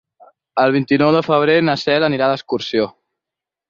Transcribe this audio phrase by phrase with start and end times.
[0.63, 2.93] El vint-i-nou de febrer na Cel anirà d'excursió.